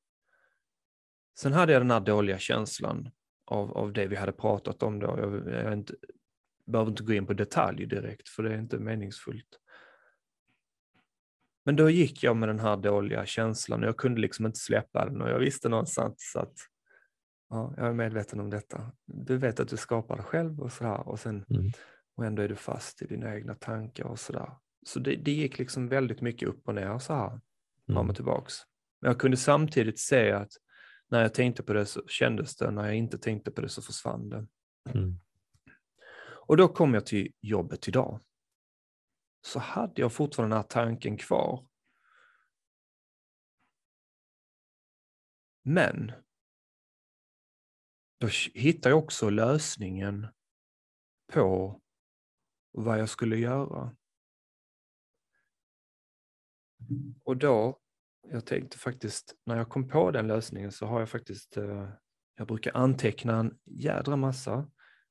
[1.38, 3.10] Sen hade jag den här dåliga känslan
[3.44, 5.06] av, av det vi hade pratat om då.
[5.06, 5.94] Jag, jag inte,
[6.66, 9.58] behöver inte gå in på detalj direkt för det är inte meningsfullt.
[11.64, 15.04] Men då gick jag med den här dåliga känslan och jag kunde liksom inte släppa
[15.04, 16.54] den och jag visste någonstans att
[17.48, 18.92] ja, jag är medveten om detta.
[19.04, 21.72] Du vet att du skapar det själv och så här och sen mm
[22.16, 24.52] och ändå är du fast i dina egna tankar och sådär.
[24.86, 27.40] Så det, det gick liksom väldigt mycket upp och ner så här,
[27.86, 28.14] fram och mm.
[28.14, 28.54] tillbaks.
[29.00, 30.52] Men jag kunde samtidigt se att
[31.08, 33.82] när jag tänkte på det så kändes det, när jag inte tänkte på det så
[33.82, 34.46] försvann det.
[34.90, 35.20] Mm.
[36.46, 38.20] Och då kom jag till jobbet idag.
[39.46, 41.66] Så hade jag fortfarande den här tanken kvar.
[45.64, 46.12] Men
[48.18, 50.26] då hittade jag också lösningen
[51.32, 51.81] på
[52.72, 53.96] vad jag skulle göra.
[57.24, 57.78] Och då,
[58.28, 61.88] jag tänkte faktiskt, när jag kom på den lösningen så har jag faktiskt, eh,
[62.36, 64.70] jag brukar anteckna en jädra massa.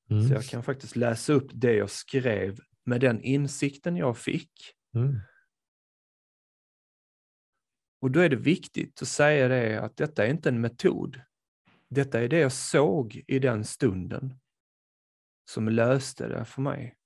[0.10, 0.28] Mm.
[0.28, 4.52] Så jag kan faktiskt läsa upp det jag skrev med den insikten jag fick.
[4.95, 5.19] Mm.
[8.02, 11.21] Och då är det viktigt att säga det att detta är inte en metod.
[11.89, 14.34] Detta är det jag såg i den stunden
[15.45, 16.97] som löste det för mig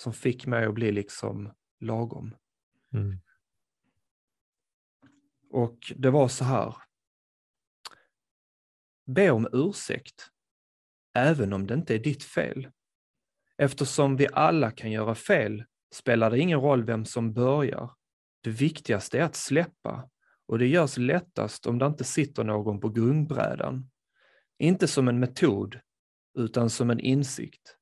[0.00, 2.34] som fick mig att bli liksom lagom.
[2.92, 3.20] Mm.
[5.50, 6.74] Och det var så här.
[9.06, 10.30] Be om ursäkt,
[11.14, 12.70] även om det inte är ditt fel.
[13.56, 17.94] Eftersom vi alla kan göra fel spelar det ingen roll vem som börjar.
[18.40, 20.10] Det viktigaste är att släppa
[20.46, 23.90] och det görs lättast om det inte sitter någon på gungbrädan.
[24.58, 25.80] Inte som en metod,
[26.38, 27.79] utan som en insikt.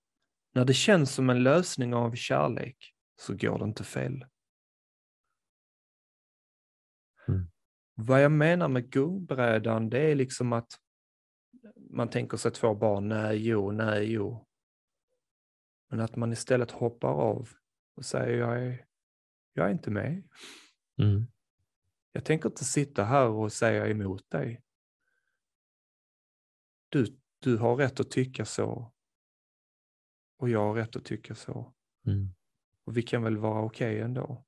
[0.53, 4.25] När det känns som en lösning av kärlek så går det inte fel.
[7.29, 7.51] Mm.
[7.95, 10.73] Vad jag menar med gungbrädan, det är liksom att
[11.91, 14.47] man tänker sig två barn, nej, jo, nej, jo.
[15.91, 17.49] Men att man istället hoppar av
[17.95, 18.87] och säger, jag är,
[19.53, 20.29] jag är inte med.
[20.99, 21.27] Mm.
[22.13, 24.63] Jag tänker inte sitta här och säga emot dig.
[26.89, 27.07] Du,
[27.39, 28.93] du har rätt att tycka så
[30.39, 31.73] och jag har rätt att tycka så.
[32.07, 32.35] Mm.
[32.85, 34.45] Och vi kan väl vara okej okay ändå.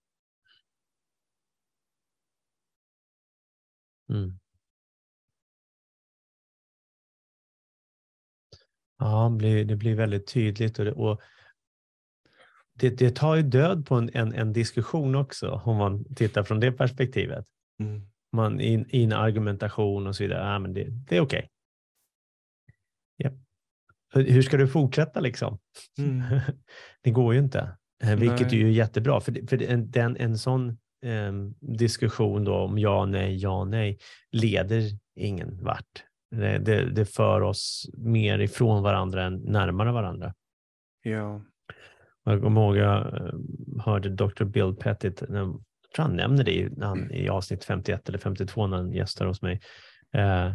[4.10, 4.38] Mm.
[8.98, 10.78] Ja, det blir, det blir väldigt tydligt.
[10.78, 11.20] Och det, och
[12.72, 16.60] det, det tar ju död på en, en, en, diskussion också, om man tittar från
[16.60, 17.46] det perspektivet.
[17.78, 18.02] Mm.
[18.32, 21.38] Man, i, I en argumentation och så vidare, ja, men det, det är okej.
[21.38, 21.50] Okay.
[24.14, 25.58] Hur ska du fortsätta liksom?
[25.98, 26.40] Mm.
[27.02, 28.60] det går ju inte, eh, vilket nej.
[28.60, 29.20] är ju jättebra.
[29.20, 30.68] För, för en, den, en sån
[31.04, 33.98] eh, diskussion då om ja, nej, ja, nej
[34.32, 34.82] leder
[35.16, 36.04] ingen vart.
[36.30, 40.34] Det, det, det för oss mer ifrån varandra än närmare varandra.
[41.02, 41.42] Ja.
[42.24, 43.32] Jag kommer ihåg, jag eh,
[43.84, 44.44] hörde Dr.
[44.44, 45.62] Bill Pettit, jag
[45.94, 49.42] tror han nämner det i, han, i avsnitt 51 eller 52 när han gästar hos
[49.42, 49.60] mig,
[50.14, 50.52] eh,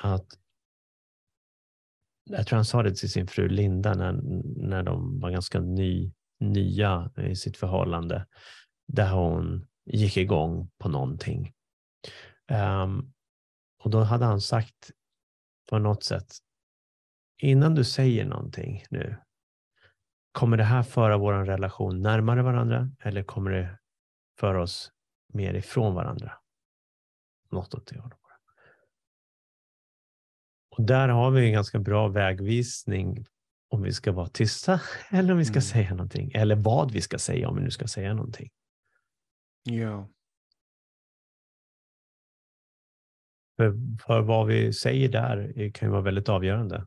[0.00, 0.26] att
[2.24, 4.12] jag tror han sa det till sin fru Linda när,
[4.56, 8.26] när de var ganska ny, nya i sitt förhållande,
[8.88, 11.52] där hon gick igång på någonting.
[12.52, 13.12] Um,
[13.82, 14.90] och då hade han sagt
[15.70, 16.32] på något sätt,
[17.42, 19.16] innan du säger någonting nu,
[20.32, 23.78] kommer det här föra vår relation närmare varandra eller kommer det
[24.40, 24.92] föra oss
[25.32, 26.32] mer ifrån varandra?
[27.50, 28.23] Något åt det hållet.
[30.76, 33.26] Och där har vi en ganska bra vägvisning
[33.68, 35.62] om vi ska vara tysta eller om vi ska Mm.
[35.62, 36.30] säga någonting.
[36.34, 38.50] Eller vad vi ska säga om vi nu ska säga någonting.
[39.62, 40.08] Ja.
[43.56, 43.72] För,
[44.06, 46.86] för vad vi säger där är- kan ju vara väldigt avgörande.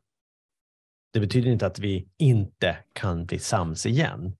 [1.12, 4.36] Det betyder inte att vi inte kan bli sams igen.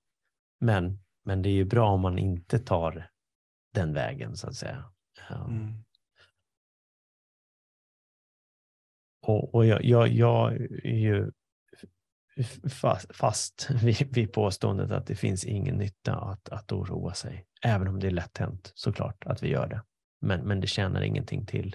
[0.61, 3.11] Men, men det är ju bra om man inte tar
[3.75, 4.85] den vägen så att säga.
[5.31, 5.45] Ja.
[5.45, 5.85] Mm.
[9.29, 10.53] Och, och jag, jag, jag
[10.85, 11.31] är ju
[12.71, 17.47] fast, fast vid, vid påståendet att det finns ingen nytta att, att oroa sig.
[17.62, 19.83] Även om det är lätt hänt såklart att vi gör det.
[20.21, 21.75] Men, men det tjänar ingenting till.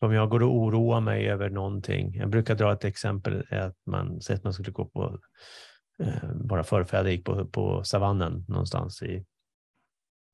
[0.00, 2.14] Om jag går och oroar mig över någonting.
[2.14, 3.46] Jag brukar dra ett exempel.
[3.50, 5.18] Att man säger att man skulle gå på,
[5.98, 9.24] eh, våra förfäder gick på, på savannen någonstans i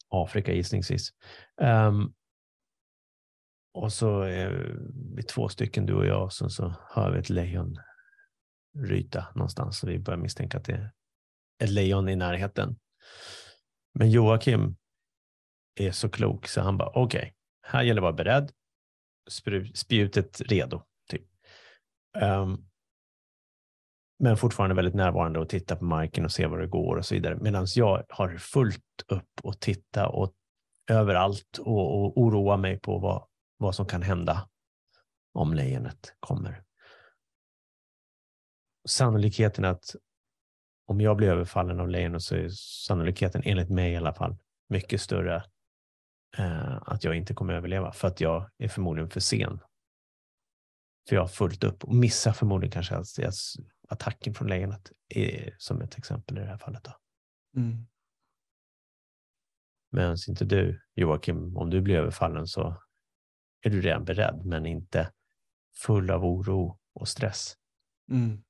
[0.09, 1.11] Afrika gissningsvis.
[1.61, 2.15] Um,
[3.75, 4.77] och så är
[5.17, 7.79] vi två stycken, du och jag, och så, så hör vi ett lejon
[8.79, 10.93] ryta någonstans och vi börjar misstänka att det är
[11.63, 12.77] ett lejon i närheten.
[13.95, 14.77] Men Joakim
[15.75, 18.53] är så klok så han bara okej, här gäller det att vara beredd.
[19.75, 20.83] Spjutet redo.
[21.11, 21.23] Typ.
[22.23, 22.69] Um,
[24.19, 27.15] men fortfarande väldigt närvarande och titta på marken och se var det går och så
[27.15, 27.37] vidare.
[27.37, 30.35] Medan jag har fullt upp och titta och
[30.91, 33.27] överallt och, och oroa mig på vad,
[33.63, 34.49] vad som kan hända
[35.33, 36.65] om lejonet kommer.
[38.89, 39.97] Sannolikheten att
[40.87, 42.49] om jag blir överfallen av lejonet så är
[42.87, 44.37] sannolikheten, enligt mig i alla fall,
[44.69, 45.45] mycket större
[46.39, 49.61] eh, att jag inte kommer överleva för att jag är förmodligen för sen.
[51.09, 53.35] För jag har fullt upp och missar förmodligen kanske att att
[53.89, 56.85] attacken från lejonet är, som ett exempel i det här fallet.
[56.85, 56.93] Då.
[57.57, 57.87] Mm.
[59.91, 62.83] Medan inte du, Joakim, om du blir överfallen så
[63.63, 65.13] är du redan beredd, men inte
[65.75, 67.57] full av oro och stress.
[68.11, 68.43] Mm.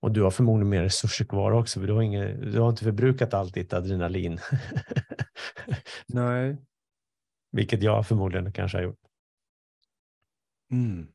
[0.00, 2.84] Och du har förmodligen mer resurser kvar också, för du har, inget, du har inte
[2.84, 4.40] förbrukat allt ditt adrenalin.
[6.06, 6.56] Nej.
[7.50, 9.00] Vilket jag förmodligen kanske har gjort.
[10.70, 11.08] Mm.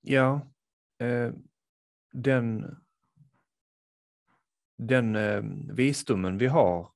[0.00, 0.40] Ja,
[0.98, 1.32] eh,
[2.12, 2.76] den,
[4.86, 5.42] den eh,
[5.74, 6.92] visdomen vi har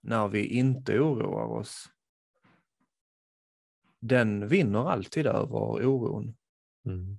[0.00, 1.88] när vi inte oroar oss,
[4.00, 6.36] den vinner alltid över oron
[6.84, 7.18] Mm.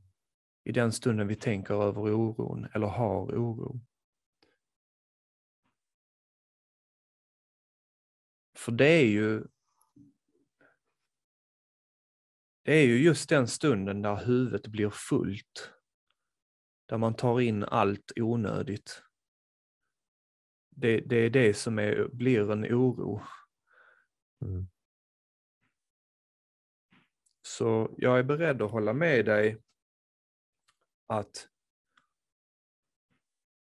[0.64, 3.80] i den stunden vi tänker över oron eller har oro.
[8.56, 9.44] För det är ju
[12.64, 15.74] det är ju just den stunden där huvudet blir fullt.
[16.86, 19.04] Där man tar in allt onödigt.
[20.76, 23.22] Det, det är det som är, blir en oro.
[24.42, 24.68] Mm.
[27.42, 29.58] Så jag är beredd att hålla med dig
[31.08, 31.48] att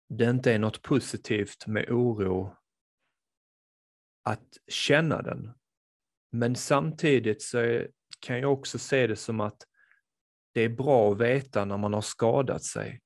[0.08, 2.56] det inte är något positivt med oro
[4.22, 5.52] att känna den.
[6.30, 9.66] Men samtidigt så är, kan jag också se det som att
[10.52, 13.00] det är bra att veta när man har skadat sig.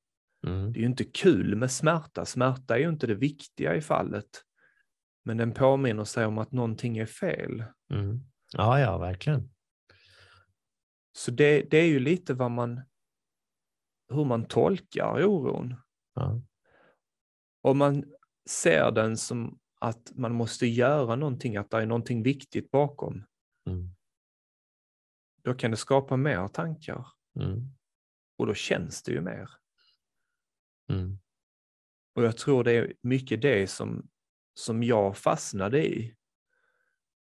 [0.46, 0.72] Mm.
[0.72, 2.24] Det är ju inte kul med smärta.
[2.24, 4.42] Smärta är ju inte det viktiga i fallet.
[5.24, 7.64] Men den påminner sig om att någonting är fel.
[7.92, 8.20] Mm.
[8.52, 9.50] Ja, ja, verkligen.
[11.12, 12.80] Så det, det är ju lite vad man,
[14.12, 15.74] hur man tolkar oron.
[16.14, 16.40] Ja.
[17.62, 18.04] Om man
[18.50, 23.24] ser den som att man måste göra någonting, att det är någonting viktigt bakom,
[23.68, 23.88] Mm.
[25.42, 27.06] då kan det skapa mer tankar
[27.40, 27.70] Mm.
[28.38, 29.50] och då känns det ju mer.
[30.88, 31.18] Mm.
[32.14, 34.08] Och jag tror det är mycket det som,
[34.54, 36.16] som jag fastnade i.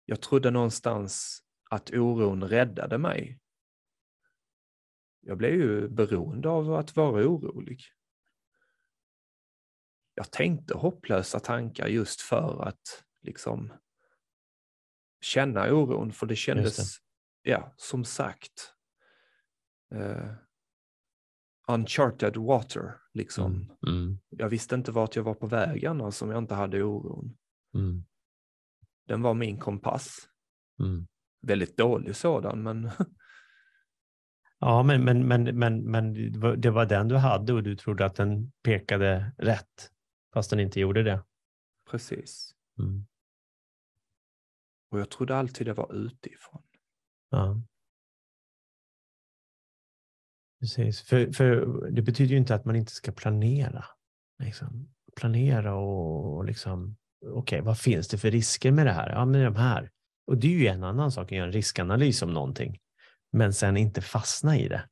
[0.05, 3.39] Jag trodde någonstans att oron räddade mig.
[5.21, 7.83] Jag blev ju beroende av att vara orolig.
[10.15, 13.73] Jag tänkte hopplösa tankar just för att liksom
[15.21, 16.99] känna oron, för det kändes,
[17.43, 18.75] ja, som sagt,
[19.95, 20.33] eh,
[21.69, 23.53] uncharted water, liksom.
[23.55, 23.69] Mm.
[23.87, 24.19] Mm.
[24.29, 27.37] Jag visste inte vart jag var på väg annars om jag inte hade oron.
[27.75, 28.05] Mm.
[29.09, 30.29] Den var min kompass.
[30.81, 31.07] Mm.
[31.43, 32.91] Väldigt dålig sådan, men
[34.59, 36.15] Ja, men, men, men, men, men
[36.61, 39.91] det var- den du hade och du trodde att den pekade rätt,
[40.35, 41.25] fast den inte gjorde det.
[41.91, 42.55] precis.
[42.79, 43.07] Mm.
[44.91, 46.63] Och jag trodde alltid det var utifrån.
[47.31, 47.63] Ja.
[50.63, 53.85] Precis, för, för det betyder ju inte att man inte ska planera.
[54.43, 54.89] Liksom.
[55.17, 56.97] Planera och, och liksom,
[57.27, 59.11] okej, vad finns det för risker med det här?
[59.11, 59.91] Ja, men de här.
[60.27, 62.79] Och det är ju en annan sak att göra en riskanalys om någonting,
[63.33, 64.89] men sen inte fastna i det.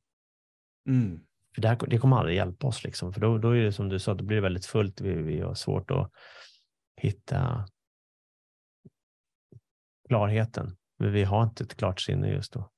[0.87, 1.19] Mm.
[1.55, 3.13] För det, här, det kommer aldrig hjälpa oss, liksom.
[3.13, 5.01] för då, då är det som du sa, då blir det väldigt fullt.
[5.01, 6.11] Vi, vi har svårt att
[6.95, 7.67] hitta
[10.07, 10.77] klarheten.
[10.99, 12.71] Men vi har inte ett klart sinne just då.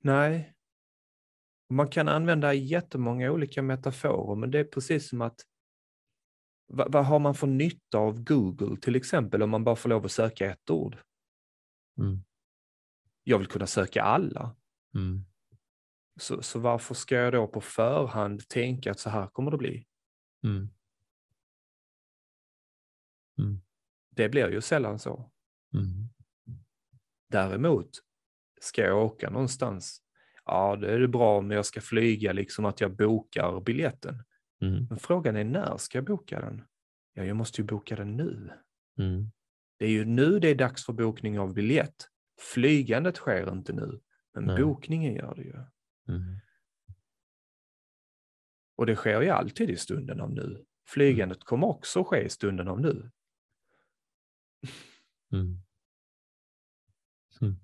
[0.00, 0.54] Nej.
[1.72, 5.40] Man kan använda jättemånga olika metaforer, men det är precis som att
[6.66, 10.04] vad, vad har man för nytta av Google till exempel om man bara får lov
[10.04, 10.96] att söka ett ord?
[11.98, 12.24] Mm.
[13.24, 14.56] Jag vill kunna söka alla.
[14.94, 15.24] Mm.
[16.20, 19.86] Så, så varför ska jag då på förhand tänka att så här kommer det bli?
[20.44, 20.68] Mm.
[23.38, 23.60] Mm.
[24.10, 25.30] Det blir ju sällan så.
[25.74, 26.08] Mm.
[27.28, 27.90] Däremot,
[28.60, 30.01] ska jag åka någonstans,
[30.46, 34.24] ja det är det bra om jag ska flyga, liksom att jag bokar biljetten.
[34.62, 34.86] Mm.
[34.88, 36.64] Men frågan är när ska jag boka den?
[37.14, 38.50] Ja, jag måste ju boka den nu.
[38.98, 39.30] Mm.
[39.78, 42.08] Det är ju nu det är dags för bokning av biljett.
[42.54, 44.00] Flygandet sker inte nu,
[44.34, 44.62] men Nej.
[44.62, 45.56] bokningen gör det ju.
[46.08, 46.36] Mm.
[48.76, 50.64] Och det sker ju alltid i stunden av nu.
[50.86, 53.10] Flygandet kommer också ske i stunden av nu.
[55.32, 55.62] Mm.
[57.40, 57.56] Mm.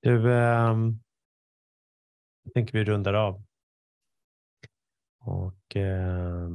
[0.00, 1.00] Du, ehm,
[2.46, 3.42] jag tänker vi rundar av.
[5.20, 6.48] Och eh,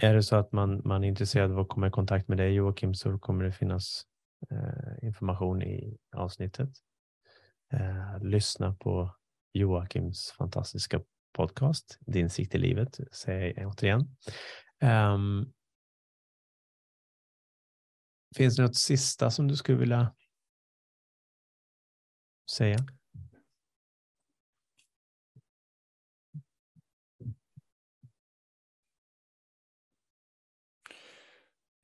[0.00, 2.54] är det så att man, man är intresserad av att komma i kontakt med dig
[2.54, 4.02] Joakim så kommer det finnas
[4.50, 6.70] eh, information i avsnittet.
[7.72, 9.16] Eh, lyssna på
[9.52, 14.16] Joakims fantastiska podcast, Din sikt i livet, säger jag återigen.
[14.82, 15.52] Um,
[18.36, 20.14] Finns det något sista som du skulle vilja
[22.50, 22.95] säga?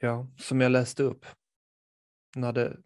[0.04, 1.26] Ja, som jag läste upp.
[2.36, 2.82] När det...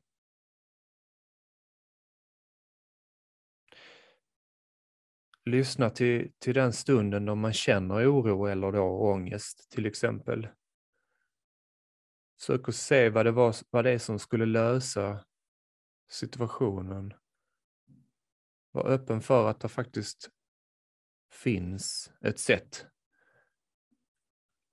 [5.44, 10.48] Lyssna till, till den stunden då man känner oro eller då ångest till exempel.
[12.40, 15.24] Sök och se vad det, var, vad det är som skulle lösa
[16.08, 17.14] situationen.
[18.70, 20.30] Var öppen för att det faktiskt
[21.30, 22.86] finns ett sätt.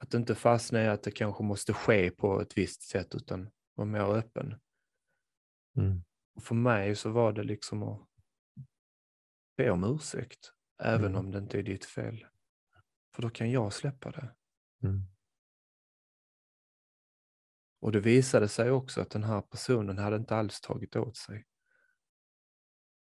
[0.03, 3.87] Att inte fastna i att det kanske måste ske på ett visst sätt utan vara
[3.87, 4.59] mer öppen.
[5.77, 6.03] Mm.
[6.35, 8.07] Och för mig så var det liksom att
[9.57, 11.15] be om ursäkt, även Mm.
[11.15, 12.25] om det inte är ditt fel.
[13.15, 14.35] För då kan jag släppa det.
[14.83, 15.01] Mm.
[17.79, 21.45] Och det visade sig också att den här personen hade inte alls tagit åt sig.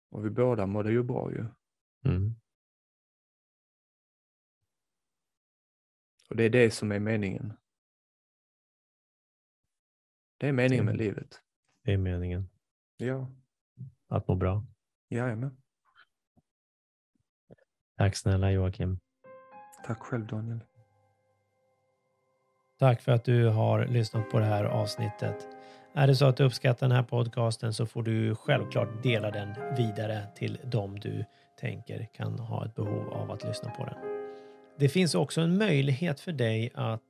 [0.10, 1.46] Och vi båda mådde ju bra ju.
[2.06, 2.36] Mm.
[6.32, 7.54] Och det är det som är meningen.
[10.38, 11.06] Det är meningen med Mm.
[11.06, 11.40] livet.
[11.84, 12.50] Det är meningen.
[12.98, 13.28] Ja,
[14.08, 14.66] Att må bra.
[15.10, 15.58] jajamän.
[17.98, 19.00] Tack snälla Joakim.
[19.86, 20.60] Tack själv Daniel.
[22.80, 25.48] Tack för att du har lyssnat på det här avsnittet.
[25.94, 29.76] Är det så att du uppskattar den här podcasten så får du självklart dela den
[29.78, 31.26] vidare till dem du
[31.60, 34.11] tänker kan ha ett behov av att lyssna på den.
[34.82, 37.02] Det finns också en möjlighet för dig att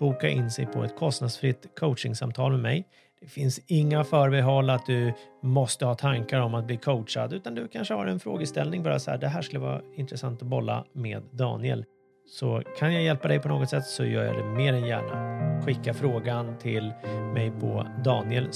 [0.00, 2.88] boka in sig på ett kostnadsfritt coachingsamtal med mig.
[3.20, 5.12] Det finns inga förbehåll att du
[5.42, 9.10] måste ha tankar om att bli coachad utan du kanske har en frågeställning bara så
[9.10, 11.84] här, det här skulle vara intressant att bolla med Daniel.
[12.28, 15.62] Så kan jag hjälpa dig på något sätt så gör jag det mer än gärna.
[15.62, 16.92] Skicka frågan till
[17.34, 18.48] mig på daniel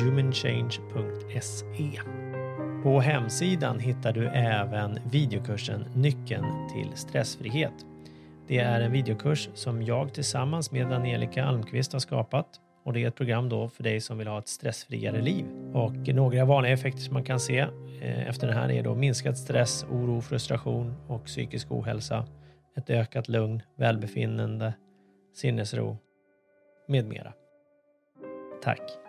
[0.00, 2.00] humanchange.se.
[2.82, 7.72] På hemsidan hittar du även videokursen Nyckeln till stressfrihet.
[8.46, 12.46] Det är en videokurs som jag tillsammans med Angelica Almqvist har skapat
[12.84, 15.44] och det är ett program då för dig som vill ha ett stressfriare liv.
[15.72, 17.58] Och några vanliga effekter som man kan se
[18.00, 22.26] eh, efter den här är då minskad stress, oro, frustration och psykisk ohälsa,
[22.76, 24.74] ett ökat lugn, välbefinnande,
[25.34, 25.98] sinnesro
[26.88, 27.32] med mera.
[28.62, 29.01] Tack!